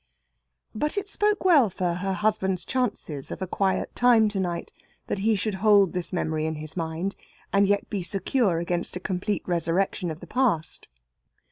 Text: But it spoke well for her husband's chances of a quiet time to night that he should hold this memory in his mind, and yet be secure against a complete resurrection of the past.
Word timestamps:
But 0.73 0.97
it 0.97 1.07
spoke 1.07 1.45
well 1.45 1.69
for 1.69 1.93
her 1.93 2.13
husband's 2.13 2.65
chances 2.65 3.29
of 3.29 3.39
a 3.39 3.45
quiet 3.45 3.95
time 3.95 4.29
to 4.29 4.39
night 4.39 4.73
that 5.05 5.19
he 5.19 5.35
should 5.35 5.53
hold 5.61 5.93
this 5.93 6.11
memory 6.11 6.47
in 6.47 6.55
his 6.55 6.75
mind, 6.75 7.15
and 7.53 7.67
yet 7.67 7.87
be 7.87 8.01
secure 8.01 8.57
against 8.57 8.95
a 8.95 8.99
complete 8.99 9.43
resurrection 9.47 10.09
of 10.09 10.19
the 10.19 10.25
past. 10.25 10.87